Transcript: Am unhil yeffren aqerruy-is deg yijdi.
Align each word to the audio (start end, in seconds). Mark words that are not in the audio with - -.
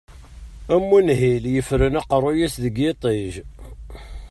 Am 0.75 0.85
unhil 0.97 1.43
yeffren 1.53 1.99
aqerruy-is 2.01 2.53
deg 2.63 2.75
yijdi. 2.81 3.27